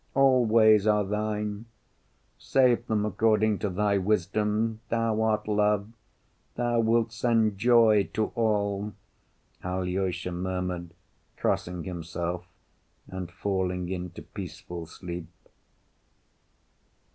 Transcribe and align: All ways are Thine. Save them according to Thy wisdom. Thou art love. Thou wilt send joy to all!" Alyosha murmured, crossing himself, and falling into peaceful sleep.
All 0.15 0.45
ways 0.47 0.87
are 0.87 1.03
Thine. 1.03 1.65
Save 2.39 2.87
them 2.87 3.05
according 3.05 3.59
to 3.59 3.69
Thy 3.69 3.99
wisdom. 3.99 4.79
Thou 4.89 5.21
art 5.21 5.47
love. 5.47 5.89
Thou 6.55 6.79
wilt 6.79 7.13
send 7.13 7.59
joy 7.59 8.09
to 8.15 8.31
all!" 8.33 8.93
Alyosha 9.63 10.31
murmured, 10.31 10.95
crossing 11.37 11.83
himself, 11.83 12.47
and 13.09 13.29
falling 13.31 13.89
into 13.89 14.23
peaceful 14.23 14.87
sleep. 14.87 15.27